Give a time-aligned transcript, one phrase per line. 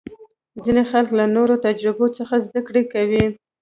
[0.63, 3.25] ځینې خلک له نورو تجربو څخه زده کړه کوي.